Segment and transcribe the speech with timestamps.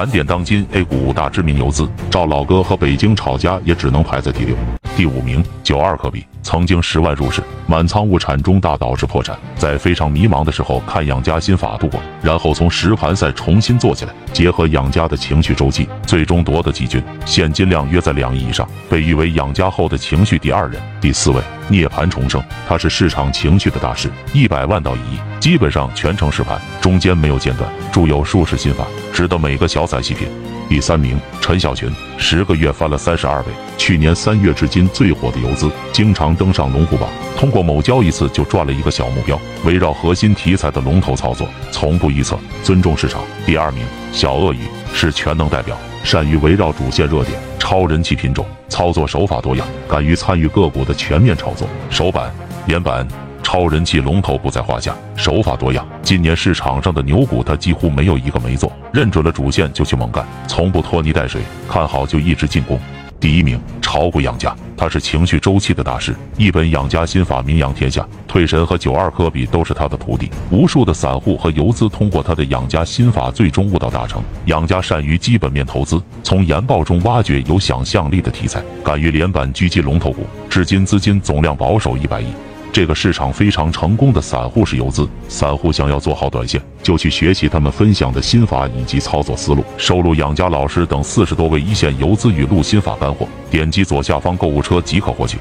[0.00, 4.56] 盘点当今 A 股五大知名游资，赵老哥和北京炒家也只能排在第六。
[4.96, 20.80] 第五名，九二科比，曾经十万入市，满仓误产中大导致破产，在非常迷茫的时候看养家心法度过，然后从实盘赛重新做起来，结合养家的情绪周期，最终夺得季军，现金量约在两亿以上，被誉为养家后的情绪第二人。
[20.98, 28.86] 第四位，涅槃重生，他是市场情绪的大师，一百万到一亿，基本上全程实盘，中间没有间断，著有数十心法。
[29.10, 30.28] 值得每个小散细品。
[30.68, 43.22] 第三名，陈小群，十个月翻了三十二倍，去年三月至今最火的游资，经常登上龙虎榜，通过某交易次就赚了一个小目标，围绕核心题材的龙头操作，从不预测，尊重市场。
[43.46, 44.60] 第二名，小鳄鱼
[44.94, 52.30] 是全能代表，善于围绕主线热点、超人气品种，操作手法多样，敢于参与个股的全面炒作，首板、
[52.66, 53.29] 连板。
[53.52, 55.84] 超人气龙头不在话下，手法多样。
[56.02, 62.78] 今年市场上的牛股，他几乎没有一个没做，认准了主线就去猛干，从不拖泥带水，看好就一直进攻。
[63.18, 74.22] 第一名，炒股养家，他是情绪周期的大师，一本养家心法名扬天下，退神和九二科比都是他的徒弟，无数的散户和游资通过他的养家心法最终悟道大成。
[74.44, 82.26] 养家善于基本面投资，从研报中挖掘有想象力的题材，敢于连板狙击龙头股，至今资金总量保守一百亿。
[82.72, 89.64] 这个市场非常成功的散户式游资，散户想要做好短线，就去学习他们分享的心法以及操作思路。
[89.76, 95.36] 收录养家老师等四十多位一线游资语录心法干货，点击左下方购物车即可获取。